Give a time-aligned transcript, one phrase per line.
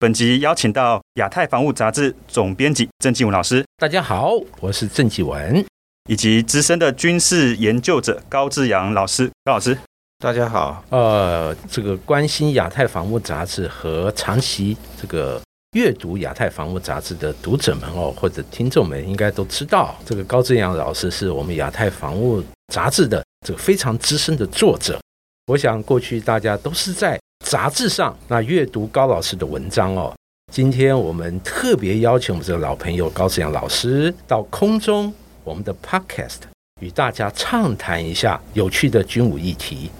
[0.00, 5.64] 本集邀请到亚太防务杂志总编辑郑继文老师，大家好，我是郑继文，
[6.08, 9.78] 以及资深的军事研究者高志阳老师，高老师，
[10.18, 10.84] 大家好。
[10.90, 15.40] 呃，这个关心亚太防务杂志和长期这个
[15.76, 24.98] 阅读亚太防务杂志的读者们哦，或者听众们应该都知道，这个高志阳老师是我们亚太防务杂志的这个非常资深的作者。
[25.46, 27.18] 我想过去大家都是在。
[27.44, 30.16] 杂志上那阅读高老师的文章哦，
[30.50, 35.12] 今天我们特别邀请我们这个老朋友高志阳老师到空中
[35.44, 36.38] 我们的 Podcast
[36.80, 39.90] 与大家畅谈一下有趣的军武议题，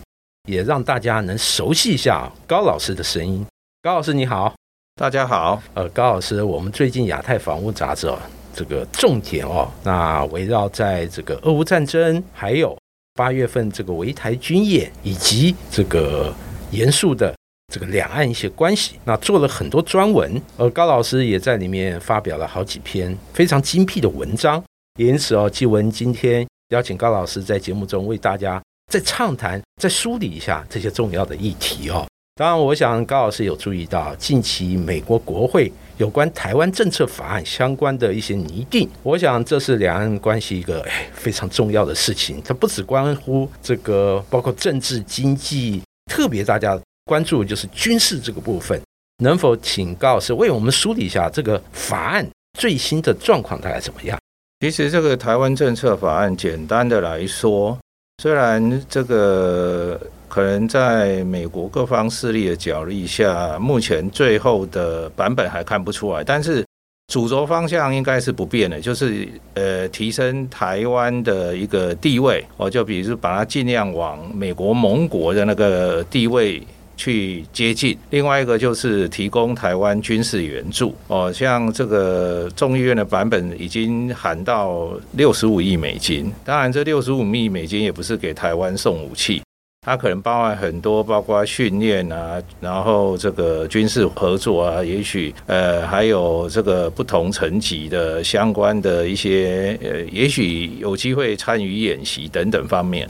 [0.48, 3.44] 也让大家能熟悉一下高老师的声音。
[3.82, 4.54] 高老师你好，
[4.96, 5.62] 大家好。
[5.74, 8.18] 呃，高老师，我们最近亚太防务杂志哦，
[8.54, 12.74] 这个重点哦，那围绕在这个俄乌战争，还有
[13.14, 16.32] 八月份这个围台军演，以及这个。
[16.70, 17.34] 严肃的
[17.72, 24.62] 这个两岸一些关系，那做了很多专文，而高老师也在里面发表了好几篇非常精辟的文章。
[24.98, 32.06] 因此哦，纪文今天邀请高老师在节目中为大家再畅谈、再梳理一下这些重要的议题哦。
[32.36, 42.42] 当然，我想高老师有注意到近期美国国会有关台湾政策法案相关的一些拟定，我想这是两岸关系一个非常重要的事情。
[42.44, 45.80] 它不只关乎这个，包括政治、经济。
[46.06, 48.80] 特别大家关注就是军事这个部分，
[49.22, 52.26] 能否请告是为我们梳理一下这个法案
[52.58, 54.18] 最新的状况大概怎么样？
[54.60, 57.78] 其实这个台湾政策法案，简单的来说，
[58.22, 66.64] 虽然这个可能在美国各方势力的角力下，目前最后的版本还看不出来，但是。
[67.06, 76.60] 主轴方向应该是不变的，就是呃提升台湾的一个地位哦，就比如把它尽量往美国盟国的那个地位
[76.96, 77.96] 去接近。
[78.10, 89.42] 另外一个就是提供台湾军事援助哦，像这个众议院的版本已经喊到六十五亿美金，当然这六十五亿美金也不是给台湾送武器。
[89.84, 103.06] 它可能包含很多，包括训练啊，然后这个军事合作啊，也许呃还有这个不同层级的相关的一些呃，也许有机会参与演习等等方面。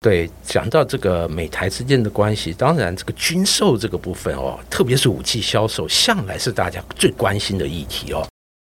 [0.00, 8.26] 对，讲到这个美台之间的关系，当然这个军售这个部分哦，特别是武器销售，向来是大家最关心的议题哦。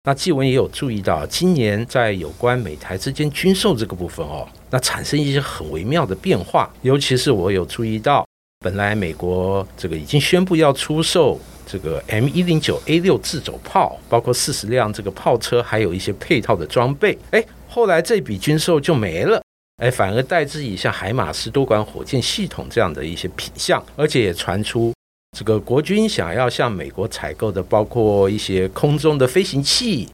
[0.07, 6.71] 那纪文也有注意到，今年在有关美台之间军售这个部分哦，那产生一些很微妙的变化。
[6.83, 8.23] 尤其是我有注意到，
[8.59, 17.17] 本来美国这个已经宣布要出售这个 M 一零九 A 六自走炮，包括四十辆这个炮车，还有一些配套的装备。
[17.31, 19.41] 哎，后来这笔军售就没了，
[19.77, 24.93] 哎，反而代之以像海马斯多管火箭系统这样的一些品相，而且也传出。
[25.35, 30.07] 这个国军想要向美国采购的，包括一些空中的飞行器，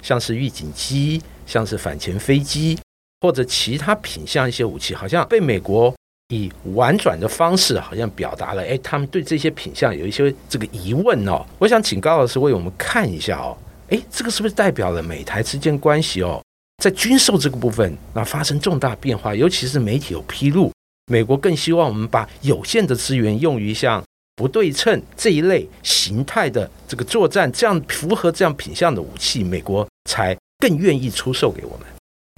[0.00, 2.78] 像是预警机，像是反潜飞机，
[3.20, 5.92] 或者其他品相一些武器，好像被美国
[6.32, 11.44] 以婉转的方式，好像表达了，哎，他们对这些品相有一些这个疑问哦。
[11.58, 13.58] 我想请高老师为我们看一下哦，
[13.88, 16.40] 哎，这个是不是代表了美台之间关系哦，
[16.80, 19.34] 在军售这个部分那发生重大变化？
[19.34, 20.70] 尤其是媒体有披露，
[21.10, 24.00] 美国更希望我们把有限的资源用于像。
[24.40, 31.86] 不对称这一类形态的这个作战，这样符合这样品相的武器，美国才更愿意出售给我们。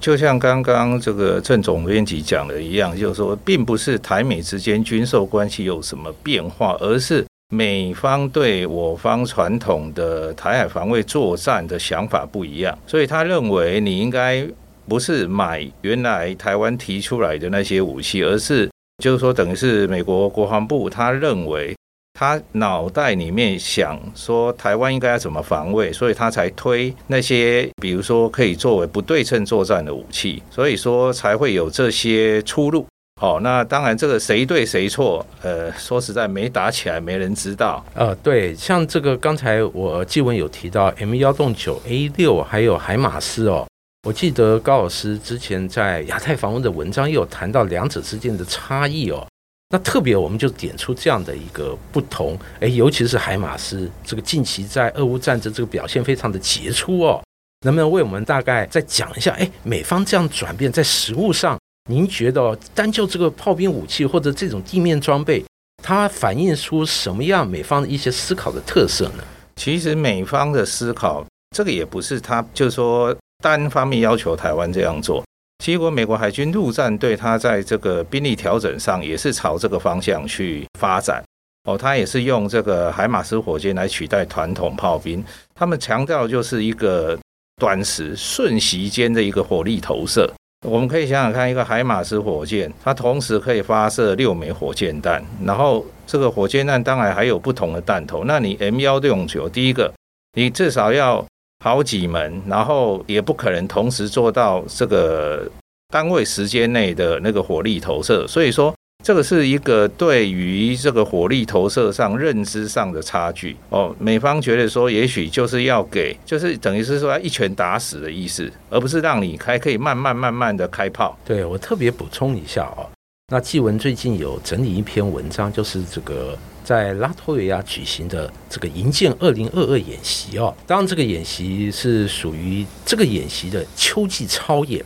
[0.03, 14.45] 就像刚刚这个郑总编辑讲的一样，就是说，并不是台美之间军售关系有什么变化，而是美方对我方传统的台海防卫作战的想法不一样，所以他认为你应该
[14.89, 18.69] 不是买原来台湾提出来的那些武器，而是
[19.01, 21.73] 就是说，等于是美国国防部他认为。
[22.15, 32.87] 他脑袋里面想说台湾应该要怎么防卫，所以他才推那些比如说可以作为不对称作战的武器，所以说才会有这些出路。
[33.21, 37.85] 好，那当然这个谁对谁错，呃，说实在没打起来，没人知道。
[37.95, 43.67] 呃，对，像这个刚才我记文有提到 M 幺洞九 A 六还有海马斯哦，
[44.09, 49.25] 我记得高老师之前在亚太访问的文章也有谈到两者之间的差异哦。
[49.73, 57.23] 那特别，我们就点出这样的一个不同，诶，尤其是海马斯这个近期在俄乌战争这个表现非常的杰出哦。
[57.65, 59.33] 能不能为我们大概再讲一下？
[59.33, 61.59] 哎，美方这样转变在实物上，
[61.89, 65.43] 您觉得单就这个炮兵武器或者这种地面装备，
[65.83, 69.25] 它反映出什么样美方的一些思考的特色呢？
[69.57, 71.25] 其实美方的思考，
[71.57, 75.25] 这个也不是他就是说单方面要求台湾这样做。
[75.63, 81.23] 结果美国海军陆战队它在这个兵力调整上也是朝这个方向去发展。
[81.63, 85.25] 哦，它也是用这个海马斯火箭来取代传统炮兵。
[85.55, 87.17] 他们强调就是一个
[87.61, 90.29] 短时瞬息间的一个火力投射。
[90.67, 98.25] 我们可以想想看，一个海马斯火箭，它同时可以发射六枚火箭弹，然后这个火箭弹当然还有不同的弹头。
[98.25, 99.93] 那你 M 幺六九，第一个
[100.33, 101.25] 你至少要
[101.63, 105.49] 好几门，然后也不可能同时做到这个
[105.89, 108.27] 单位时间内的那个火力投射。
[108.27, 108.75] 所以说。
[109.05, 113.93] 这个是一个对于这个火力投射上认知上的差距哦。
[113.99, 121.19] 美方觉得说，也许就是要给，就是等于是说要一拳打死的意思，而不是让你开，可以慢慢慢慢的开炮。
[121.25, 122.87] 对我特别补充一下哦，
[123.33, 126.39] 那纪文最近有整理一篇文章，就是这个
[126.73, 130.57] 在拉脱维亚举行的这个营建二零二二演习哦。
[130.67, 134.83] 当然，这个演习是属于这个演习的秋季操演。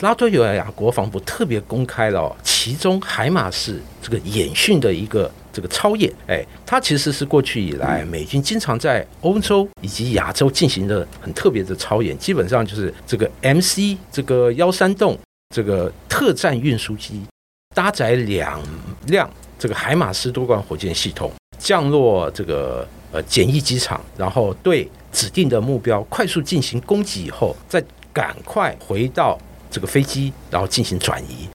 [0.00, 15.18] 拉脱维亚国防部特别公开了其中海马式这个演训的一个这个操演，哎，它其实是过去以来美军经常在欧洲以及亚洲进行的很特别的操演，基本上就是这个 MC 这个幺三洞
[15.54, 17.20] 这个特战运输机
[17.74, 18.62] 搭载两
[19.08, 29.38] 辆这个海马斯多管火箭系统降落这个呃简易机场，然后对指定的目标快速进行攻击以后，再赶快回到。
[29.70, 31.46] 这个飞机，然后进行转移，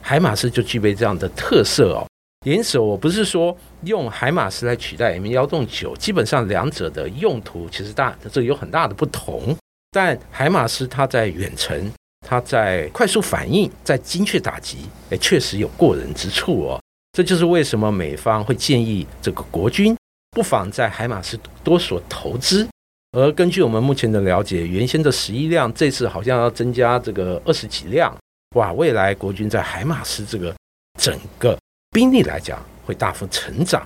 [0.00, 2.06] 海马斯就具备这样的特色哦。
[2.46, 9.54] 因此，我不是说用海马斯来取代 M 幺洞九，基本上两者的用途其实大，这有很大的不同。
[9.90, 11.92] 但海马斯它在远程，
[12.26, 14.78] 它在快速反应，在精确打击，
[15.10, 16.80] 也，确实有过人之处哦。
[17.12, 19.94] 这就是为什么美方会建议这个国军
[20.30, 22.66] 不妨在海马斯多所投资。
[23.12, 28.16] 而根据我们目前的了解，原先的十一辆，这次好像要增加这个二十几辆，
[28.56, 28.72] 哇！
[28.72, 30.54] 未来国军在海马斯这个
[30.98, 31.58] 整个
[31.90, 33.84] 兵力来讲，会大幅成长。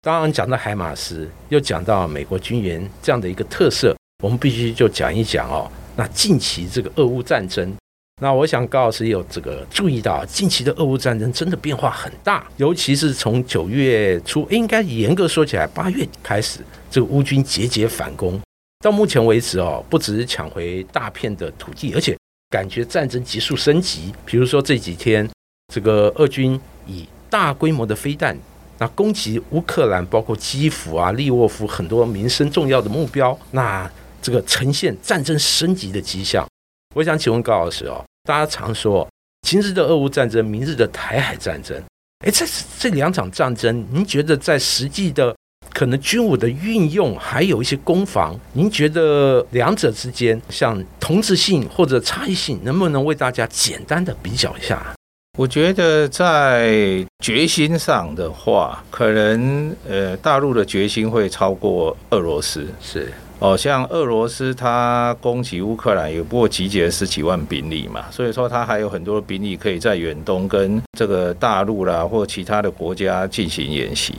[0.00, 5.70] 当然，讲到海马斯，又讲到美国军援这样的一个特色，我们必须就讲一讲哦。
[5.94, 7.70] 那近期这个俄乌战争，
[8.20, 18.40] 那我想高老师有这个注意到，近期的俄乌战争真的变化很大，尤其是从九月初，应该严格说起来，八月开始，这个乌军节节反攻。
[18.84, 22.16] 到目前为止哦，不只是抢回大片的土地，而且
[22.48, 24.12] 感觉战争急速升级。
[24.24, 25.28] 比如说这几天，
[25.72, 28.36] 这个俄军以大规模的飞弹，
[28.78, 36.46] 那攻击乌克兰，包括基辅啊、利沃夫很多民生重要的目标，那这个呈现战争升级的迹象。
[36.94, 39.08] 我想请问高老师哦，大家常说
[39.46, 41.80] 今日的俄乌战争，明日的台海战争，
[42.26, 42.44] 哎，这
[42.78, 45.34] 这两场战争，您觉得在实际的？
[45.72, 54.94] 可能军武的运用还有一些攻防，您觉得两者之间像同质性或者差异性，能不能为大家简单的比较一下？
[55.38, 62.66] 我觉得在决心上的话，可能呃大陆的决心会超过俄罗斯。
[62.78, 63.10] 是
[63.42, 74.14] 哦，像俄罗斯它攻击乌克兰，也不过集结十几万兵力嘛，所以说它还有很多兵力可以在远东跟这个大陆啦或其他的国家进行演习。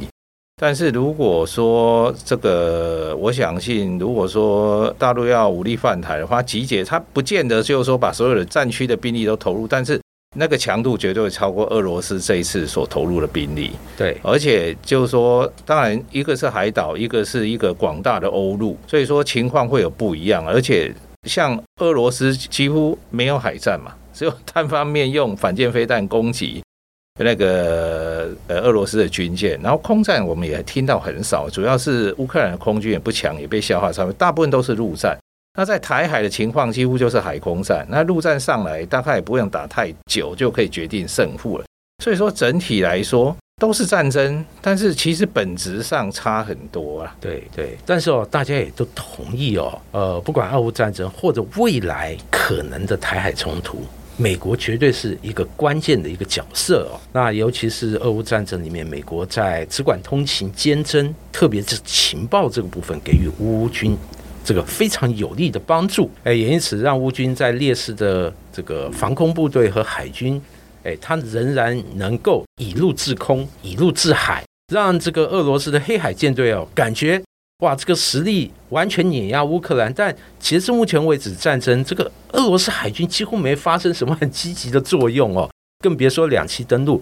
[0.57, 10.01] 但是如果说这个，我相信，如果说大陆要武力犯台的话，集结他不见得就是说把所有的战区的兵力都投入，但是
[10.33, 13.71] 那个强度绝对会超过俄罗斯这一次所投入的兵力。
[13.97, 20.45] 对，而且就是说，当然一个是海岛，一个是一个广大的欧陆，所以说情况会有不一样。
[20.47, 20.93] 而且
[21.27, 26.61] 像俄罗斯几乎没有海战嘛，只有单方面用反舰飞弹攻击。
[27.23, 35.15] 那个呃，俄罗斯的军舰，然后空战我们也听到很少，主要是乌克兰的空军也不强，也被消化上面，大部分都是陆战。
[35.55, 37.85] 那在台海的情况，几乎就是海空战。
[37.87, 41.65] 那陆战上来，大概也不用打太久，就可以决定胜负了。
[42.03, 47.15] 所以说，整体来说都是战争，但是其实本质上差很多啊。
[47.21, 53.77] 对对，但是哦，大家也都同意哦，呃，不管俄乌战争或者未来可能的台海冲突。
[54.17, 56.99] 美国绝对是一个关键的一个角色哦。
[57.11, 63.95] 那尤其是俄乌战争里面，美国在只管通勤、坚贞，特别是情报这个部分，给予乌军
[64.43, 66.09] 这个非常有力的帮助。
[66.23, 70.41] 哎，也因此让乌军在劣势的这个防空部队和海军，
[70.83, 77.21] 哎，他仍然能够以陆制空、以陆制海，让这个俄罗斯的黑海舰队哦，感觉
[77.63, 79.93] 哇，这个实力完全碾压乌克兰。
[79.93, 87.01] 但截至目前为止，战争这个俄罗斯海军几乎没发生什么很积极的作用哦，更别说两栖登陆。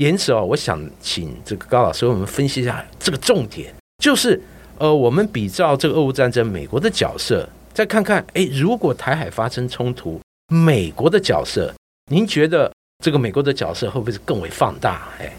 [0.00, 4.40] 因此哦，我想请这个高老师为我们分析一下这个重点，就是
[4.78, 10.20] 呃，我们比照这个俄乌战争，美国的角色，再看看，哎，如果台海发生冲突，
[10.52, 11.74] 美国的角色，
[12.10, 12.72] 您觉得
[13.04, 15.08] 这个美国的角色会不会是更为放大？
[15.20, 15.32] 哎。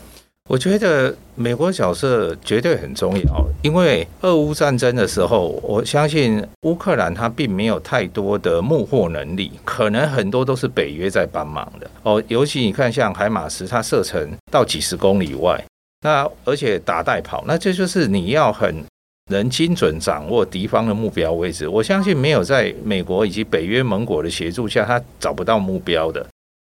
[0.49, 12.21] 我觉得美国角色绝对很重要，因为俄乌战争的时候，我相信乌克兰它并没有太多的幕后能力，可能很多都是北约在帮忙的哦。
[12.29, 15.63] 尤其你看，像海马斯，它射程到几十公里外，
[16.01, 18.83] 那而且打带跑，那这就是你要很
[19.29, 21.67] 能精准掌握敌方的目标位置。
[21.67, 26.25] 我相信没有在美国以及北约盟国的协助下，他找不到目标的。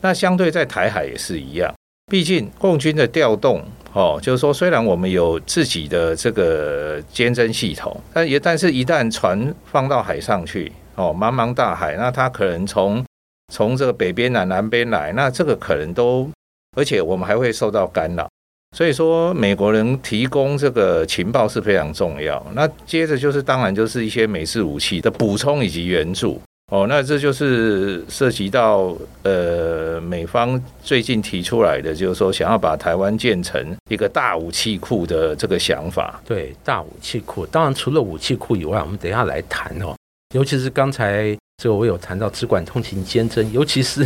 [0.02, 1.72] 那相对在台海也是一样。
[2.08, 3.60] 毕竟共军的调动，
[3.92, 13.04] 哦，就是说，虽然我们有自己的这个监侦系统，但也但是一旦船放到海上去，哦，茫茫大海，那它可能从
[13.52, 16.30] 从这个北边来、南边来，那这个可能都，
[16.76, 18.28] 而且我们还会受到干扰。
[18.76, 22.44] 所以说，美国人提供这个情报是非常重要。
[22.54, 26.40] 那接着就是，当然就是一些美式武器的补充以及援助。
[26.72, 28.92] 哦，那这就是涉及到
[29.22, 36.20] 呃美方最近提出来的，就是说想要把台湾建成一个大武器库的这个想法。
[36.26, 39.94] 对，大武器库，当然除了武器库以外，我们等下来谈哦。
[40.34, 44.04] 尤其是刚才这个我有谈到只管通勤监侦，尤其是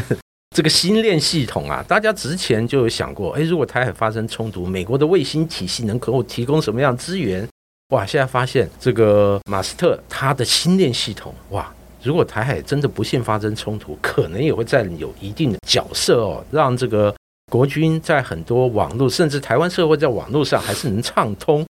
[0.54, 7.48] 这个星链系统啊，大家之前就有想过，哎，如果台海发生冲突，美国的卫星体系能够提供什么样资源？
[7.94, 11.72] 哇，现在发现这个马斯特他的星链系统，哇！
[12.02, 17.14] 如果台海真的不幸发生冲突，可能也会占有一定的角色哦，让这个
[17.50, 21.64] 国军在很多网络，甚至台湾社会在网络上还是能畅通。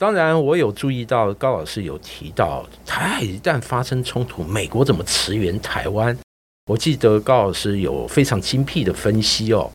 [0.00, 6.16] 当然，我有注意到高老师有提到，台海一旦发生冲突，美国怎么驰援台湾？
[6.66, 9.70] 我记得高老师有非常精辟的分析哦。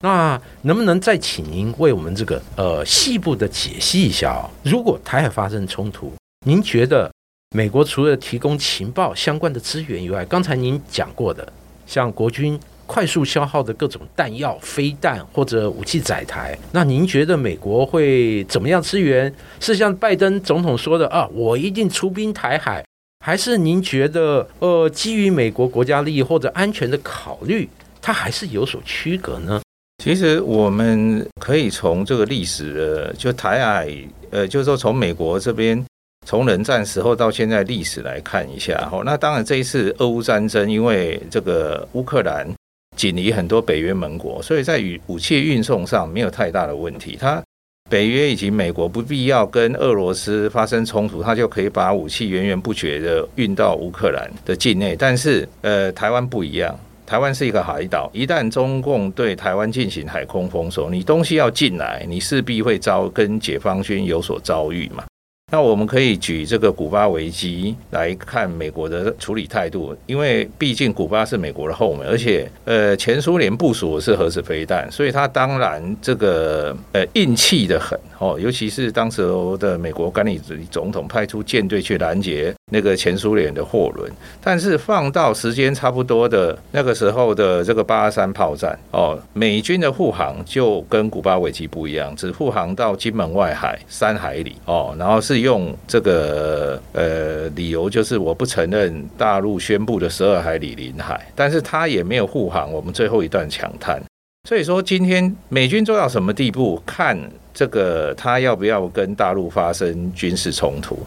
[0.00, 4.50] 那能不能再请您为我们这个呃细部的解析一下哦？
[4.62, 6.12] 如果台海发生冲突，
[6.46, 7.10] 您觉得？
[7.56, 11.50] 美国除了提供情报相关的资源以外，刚才您讲过的，
[11.86, 19.34] 像国军快速消耗的各种弹药、飞弹或者武器载台，那您觉得美国会怎么样支援？
[19.60, 22.84] 是像拜登总统说的啊，我一定出兵台海，
[23.28, 27.68] 还是您觉得呃，基于美国国家利益或者安全的考虑，
[28.00, 29.60] 它还是有所区隔呢？
[30.02, 33.94] 其实我们可以从这个历史的，就台海，
[34.30, 35.84] 呃，就是说从美国这边。
[36.26, 42.50] 从冷战时候到现在历史来看一下，哦，那当然这一次俄乌战争，因为这个乌克兰
[42.96, 47.14] 紧离很多北约盟国，所以在与武器运送上没有太大的问题。
[47.20, 47.42] 它
[47.88, 54.94] 北约以及美国不必要跟俄罗斯发生冲突，他就可以把武器源源不绝的运到乌克兰的境内。
[54.94, 65.04] 但是，呃，台湾不一样，台湾是一个海岛，一旦中共对台湾进行海空封锁，你东西要进来，你势必会遭跟解放军有所遭遇嘛。
[65.50, 79.26] 那我们可以举这个古巴危机来看美国的处理态度，因为毕竟古巴是美国的后门，而且呃前苏联部署的是核子飞弹，所以它当然这个呃硬气的很哦，尤其是当时
[79.58, 80.38] 的美国甘尼
[80.70, 84.12] 总统派出舰队去拦截那个前苏联的货轮，
[84.42, 95.37] 但是放到时间差不多的那个时候的这个八三炮战哦，美军的护航就跟古巴危机不一样，只护航到金门外海三海里哦，然后是。
[95.40, 104.02] 用这个呃理由，就是我不承认大陆宣布的十二海里领海，但是他也没有护航我们最后一段抢滩。
[104.48, 107.18] 所以说，今天美军做到什么地步，看
[107.52, 110.98] 这个他要不要跟大陆发生军事冲突。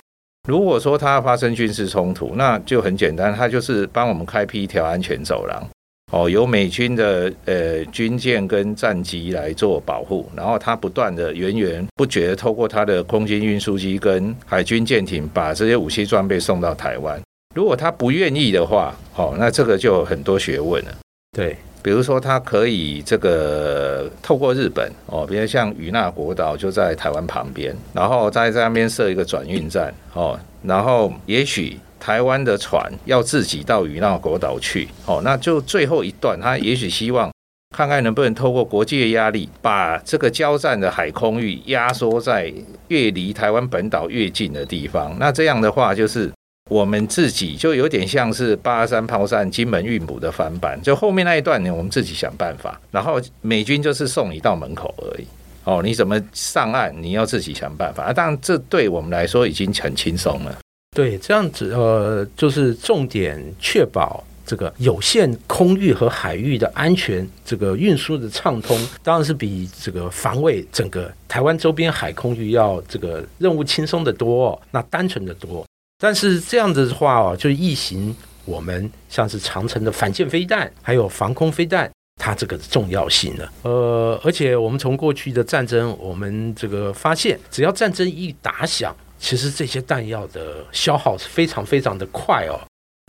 [0.48, 5.68] 如果说他要发生军事冲突，那就很简单，他就是帮我们开辟一条安全走廊。
[6.12, 17.18] 哦，由美军的呃军舰跟战机来做保护，然后他不断的源源不绝的透过他的空军运输机跟海军舰艇，把这些武器装备送到台湾。
[17.56, 20.92] 如果他不愿意的话，哦，那这个就很多学问了。
[21.32, 31.80] 对，比如说他可以这个透过日本，哦，比如像与那国岛就在台湾旁边，然后在在那边设一个转运站，哦，然后也许。
[32.02, 37.32] 台湾的船要自己到与那国岛去，哦，那就最后一段，他也许希望
[37.78, 42.52] 看看能不能透过国际的压力，把这个交战的海空域压缩在
[42.88, 45.16] 越离台湾本岛越近的地方。
[45.20, 46.32] 那这样的话，就是
[46.72, 55.28] 我们自己就有点像是八三炮战金门运补的翻版，就后面那一段呢，我们自己想办法，然后美军就是送你到门口而已。
[55.64, 58.06] 哦，你怎么上岸，你要自己想办法。
[58.06, 60.58] 啊，当然，这对我们来说已经很轻松了。
[60.94, 75.66] 对，这样子呃，就是重点确保这个有限空域和海域的安全，这个运输的畅通，当然是比这个防卫整个台湾周边海空域要这个任务轻松的多，那单纯的多。
[75.98, 81.90] 但是这样子的话哦，就异形我们像是长城的反舰飞弹，还有防空飞弹，
[82.22, 83.48] 它这个重要性呢。
[83.62, 88.94] 呃，而且我们从过去的战争，我们这个发现，只要战争一打响。
[89.22, 92.60] 其实这些弹药的消耗是非常非常的快哦，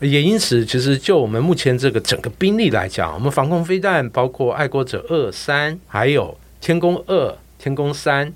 [0.03, 8.31] 也因此，其实就我们目前这个整个兵力来讲，我们防空飞弹包括爱国者二三，还有天宫二、天宫三，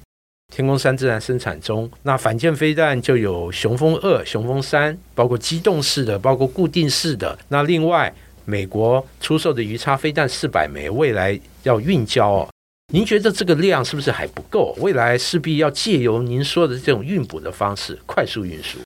[0.50, 1.88] 天宫三自然生产中。
[2.02, 7.38] 那反舰飞弹就有雄风二、雄风三，包括机动式的，包括固定式的。
[7.48, 8.12] 那另外，
[8.46, 12.48] 美国出售的鱼叉飞弹四百枚，未来要运交哦。
[12.92, 14.72] 您觉得这个量是不是还不够？
[14.78, 18.78] 未来势必要借由您说的这种运补的方式，快速运输。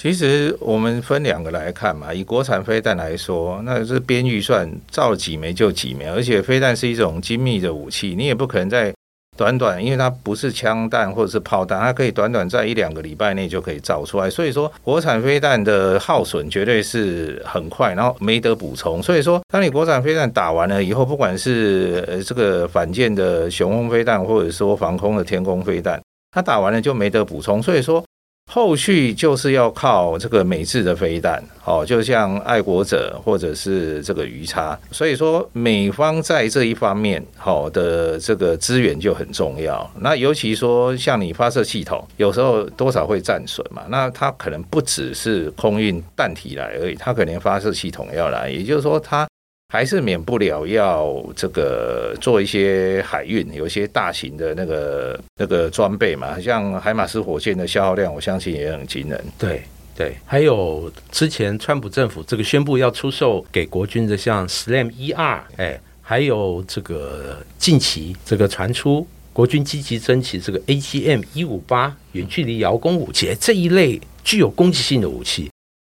[0.00, 8.94] 其实我们分两个来看嘛，以国产飞弹来说，那这边预算造几枚就几枚，而且飞弹是一种精密的武器，你也不可能在。
[9.38, 14.28] 短短，因为它不是枪弹或者是炮弹，它可以短短在一两个礼拜内就可以造出来。
[14.28, 19.00] 所以说，国产飞弹的耗损绝对是很快，然后没得补充。
[19.00, 26.02] 所以说，当你国产飞弹打完了以后，不管是呃这个反舰的雄风飞弹，或者说防空的天空飞弹，
[26.32, 27.62] 它打完了就没得补充。
[27.62, 28.04] 所以说。
[28.50, 39.88] 后续就是要靠这个美制的飞弹，哦，就像爱国者或者是这个鱼叉，所以说美方在这一方面好的这个资源就很重要。
[40.00, 49.27] 那尤其说像你发射系统，有时候多少会战损嘛，那它可能不只是空运弹体来而已，它可能发射系统要来，也就是说它。
[49.70, 59.22] 还是免不了要这个做一些海运，有一些大型的那个那个装备嘛，像海马斯火箭的消耗量，我相信也很惊人。
[59.38, 59.62] 对
[59.94, 75.50] 对，还有之前川普政府这个宣布要出售给国军的，像 SLAM 一二，哎，还有这个近期这个传出国军积极争取这个 AGM 一五八远距离遥攻武器这一类具有攻击性的武器。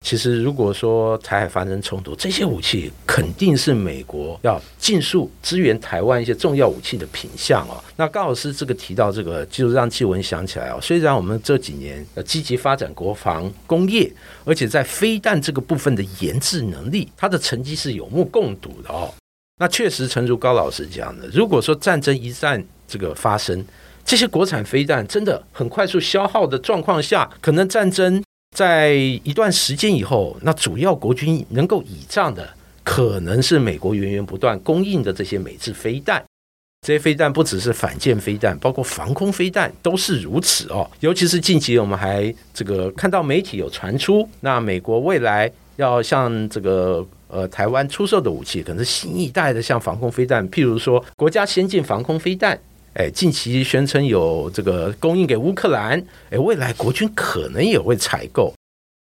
[0.03, 7.81] 其实，如果说台海发生冲突，这些武器肯定是美国要尽速支援台湾一些重要武器的品相哦。
[7.95, 10.79] 那高老师这个提到这个，就让纪文想起来哦。
[10.81, 14.11] 虽然我们这几年呃积极发展国防工业，
[14.43, 19.13] 而且在飞弹这个部分的研制能力，它的成绩是有目共睹的哦。
[19.59, 23.63] 那确实，诚如高老师讲的，如果说战争一旦这个发生，
[24.03, 28.21] 这些国产飞弹真的很快速消耗的状况下，可能战争。
[28.55, 32.49] 在一段时间以后，那主要国军能够倚仗的，
[32.83, 36.21] 可能是美国源源不断供应的这些美制飞弹。
[36.85, 40.89] 这些飞弹不只是反舰飞弹，包括防空飞弹都是如此哦。
[40.99, 52.59] 尤其是近期，我们还这个看到媒体有传出，那美国未来要向这个呃台湾出售的武器，可能是新一代的像防空飞弹，譬如说国家先进防空飞弹。
[52.93, 58.53] 哎，近期宣称有这个供应给乌克兰，哎，未来国军可能也会采购，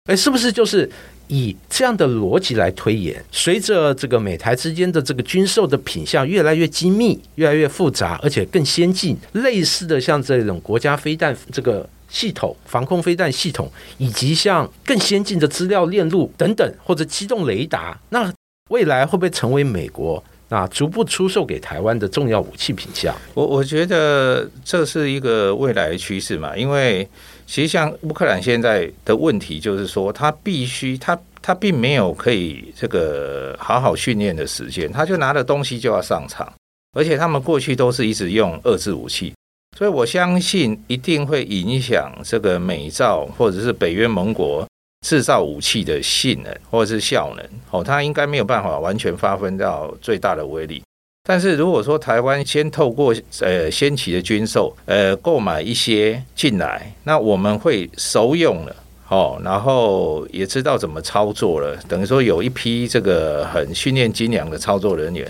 [0.10, 0.90] 哎，是不是就是
[1.28, 3.24] 以这样的逻辑来推演？
[3.32, 18.34] 随着这个美台之间的这个军售的品相越来越精密、越来越复杂，而且更先进，类似的像这种国家飞弹这个系统、防空飞弹系统，以及像更先进的资料链路等等，或者机动雷达，那
[18.70, 20.22] 未来会不会成为美国？
[20.50, 26.56] 那逐步出售给台湾的重要武器品项，我我觉得这是一个未来的趋势嘛。
[26.56, 27.08] 因为
[27.46, 36.52] 其实像乌克兰现在的问题，就是说他必须他他并没有可以这个好好训练的时间，他就拿着东西就要上场，
[36.94, 39.34] 而且他们过去都是一直用遏制武器，
[39.78, 44.67] 所以我相信一定会影响这个美造或者是北约盟国。
[45.02, 50.82] 制造武器的性能或者是效能，哦，它应该没有办法完全发挥到最大的威力。
[51.24, 58.76] 但是如果说台湾先透过呃先期的军售，呃购买一些进来，那我们会熟用了，
[59.10, 65.30] 哦，然后也知道怎么操作了，等于说有一批这个很训练精良的操作人员，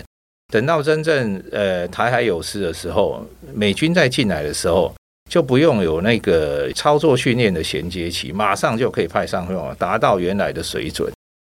[0.52, 4.94] 等到真正呃台海有事的时候，美军再进来的时候。
[5.28, 11.12] 就不用有那个操作训练的衔接期，马上就可以派上用，达到原来的水准。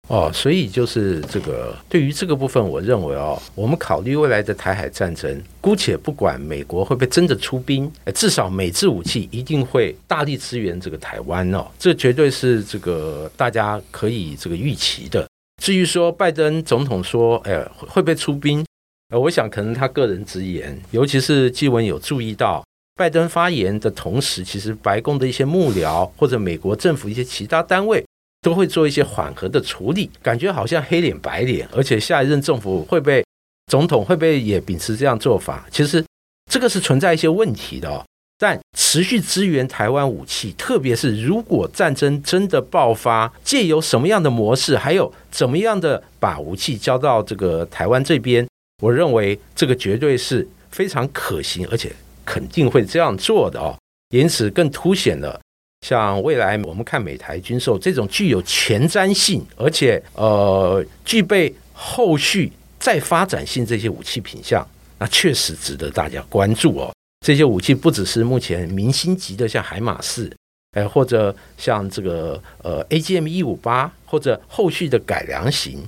[0.09, 15.25] 哦，所以就是这个对于这个部分，我认为哦，我们考虑未来的台海战争，姑且不管美国会不会真的出兵，至少美制武器一定会大力支援这个台湾哦，这绝对是这个大家可以这个预期的。
[15.61, 18.65] 至于说拜登总统说，哎，会不会出兵？
[19.13, 22.61] 呃，我想可能他个人直言，尤其是基文有注意到。
[22.95, 28.05] 拜登发言的同时，其实白宫的一些幕僚或者美国政府一些其他单位
[28.41, 33.25] 都会做一些缓和的处理，感觉好像黑脸白脸，而且下一任政府会被
[33.71, 35.65] 总统会不会也秉持这样做法？
[35.71, 36.03] 其实
[36.51, 38.05] 这个是存在一些问题的哦。
[38.37, 48.45] 但持续支援台湾武器，特别是如果战争真的爆发，借由什么样的模式，还有怎么样的把武器交到这个台湾这边，
[48.81, 51.93] 我认为这个绝对是非常可行，而且
[52.25, 53.77] 肯定会这样做的哦。
[54.09, 55.39] 因此，更凸显了
[55.81, 64.65] 像未来我们看美台军售这种具有前瞻性，而且呃具备后续再发展性这些武器品相，
[64.99, 66.93] 那确实值得大家关注哦。
[67.25, 70.31] 这些武器不只是目前明星级的，像海马四，
[70.77, 75.83] 哎，或者像这个呃 AGM 一五八，或者后续的改良型，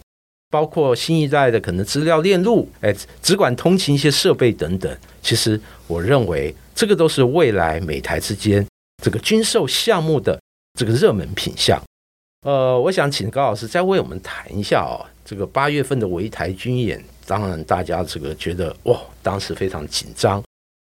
[0.55, 4.97] 包括新一代的可能资料链路，哎，只管通勤一些设备等等。
[5.21, 8.65] 其实我认为这个都是未来美台之间
[9.03, 10.39] 这个军售项目的
[10.79, 11.77] 这个热门品项。
[12.45, 20.41] 呃，我想请高老师再为我们谈一下哦，这个八月份的围台军演，当然大家这个觉得哇，当时非常紧张。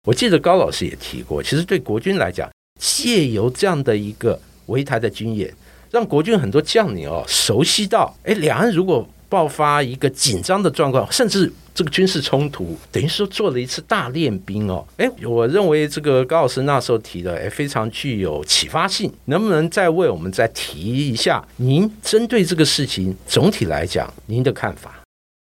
[0.06, 5.54] 我记得高老师也提过，其实对国军来讲，借由这样的一个围台的军演，
[5.90, 14.86] 让国军很多将领哦熟悉到，哎，两岸如果爆发一个紧张的状况，甚至这个军事冲突，等于说做了一次大练兵哦。
[14.98, 19.12] 哎，我认为这个高老师那时候提的，哎，非常具有启发性。
[19.26, 25.02] 能不能再为我们再提一下，您针对这个事情总体来讲，您的看法？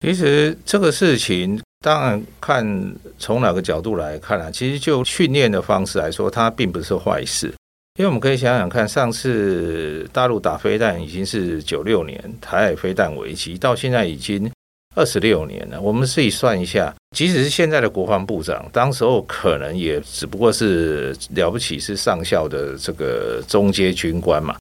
[0.06, 1.58] 其实这个事情。
[1.80, 7.54] 当然，看从哪个角度来看啊，其实就训练的方式来说，它并不是坏事。
[7.98, 14.50] 因为我们可以想想看，上次大陆打飞弹已经是九六年，台海飞弹危机到现在已经
[14.96, 15.82] 二十六年了。
[15.82, 24.56] 我们自己算一下，即使是现在的国防部长，当时候可能也只不过是了不起是上校的这个中阶军官嘛。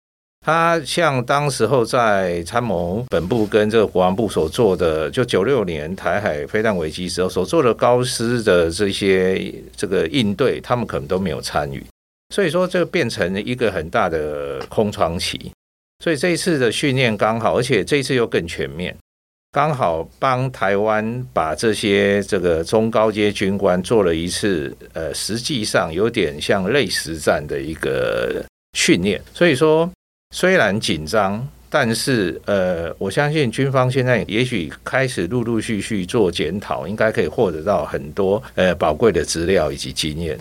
[0.47, 11.85] 他像当时候在参谋本部跟这个国防部所做的，就九六年台海飞弹危机时候所做的高师的这些这个应对，他们可能都没有参与，
[12.35, 15.51] 所以说这变成一个很大的空窗期。
[16.03, 18.97] 所以这一次的训练刚好，而且这一次又更全面，
[19.53, 28.45] 刚好帮台湾把这些这个中高阶军官做了一次，呃，实际上有点像类实战的一个
[28.77, 29.91] 训练，所以说。
[30.35, 40.37] 虽然紧张，但是呃，我相信军方现在也许开始陆陆续续做检讨，应该可以获得到很多呃宝贵的资料以及经验。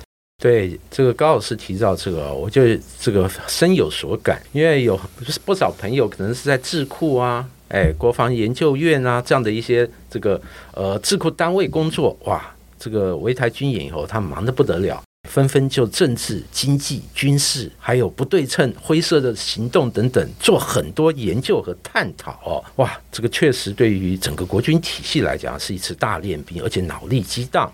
[0.45, 2.61] 对这个高老师提到这个，我就
[2.99, 4.95] 这个深有所感，因为有
[5.43, 10.39] 不少朋友可能是在智库啊、哎国防研究院啊这样的一些这个
[10.75, 12.45] 呃智库单位工作，哇，
[12.77, 15.01] 这个围台军演以后，他忙得不得了。
[15.27, 22.33] 纷纷就政治、经济、军事，还有不对称、灰色的行动等等，做很多研究和探讨。
[22.45, 27.73] 哦，哇，这个确实对于整个国军体系来讲是一次大练兵，而且脑力激荡。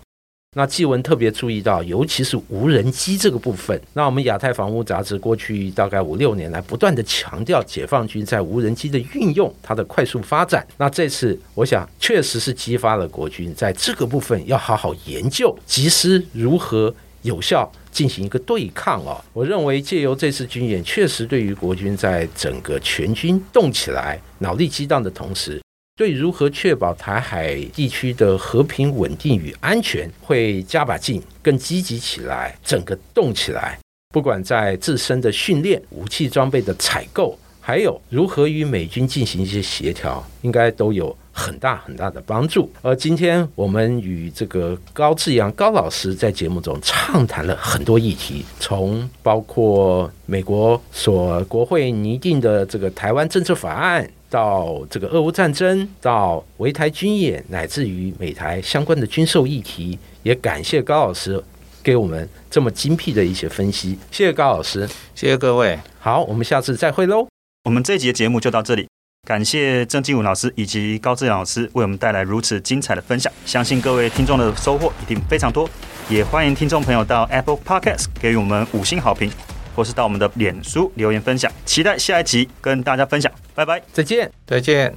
[0.54, 3.80] 那纪文特别注意到，尤其是无人机这个部分。
[3.94, 10.66] 那我们亚太防务杂志过去大概五六年来，不断的强调解放军在无人机的运用，它的快速发展。
[10.76, 16.94] 那这次，我想确实是激发了国军在这个部分要好好研究，及时如何。
[17.22, 25.61] 有效进行一个对抗哦，我认为借由这次军演，确实对于国军在整个全军动起来、脑力激荡的同时，
[25.94, 33.78] 对如何确保台海地区的和平稳定与安全，会加把劲，更积极起来，整个动起来。
[34.12, 41.16] 不管在自身的训练、武器装备的采购，还有如何与美军进行一些协调，应该都有。
[41.34, 42.70] 很大很大的帮助。
[42.82, 61.42] 而今天我们与这个高志阳高老师在节目中畅谈了很多议题，从包括美国所国会拟定的这个台湾政策法案，到这个俄乌战争，到围台军演，乃至于美台相关的军售议题，也感谢高老师
[61.82, 63.98] 给我们这么精辟的一些分析。
[64.10, 65.78] 谢谢高老师，谢谢各位。
[66.00, 67.28] 好，我们下次再会喽。
[67.64, 68.86] 我们这集的节目就到这里。
[69.28, 75.68] 感谢郑继武老师以及高志阳老师为我们带来如此精彩的分享，相信各位听众的收获一定非常多。
[76.08, 79.30] 也欢迎听众朋友到 Apple Podcast 给予我们五星好评，
[79.74, 81.50] 或是到我们的脸书留言分享。
[81.64, 84.94] 期待下一集跟大家分享，拜拜，再见，再见。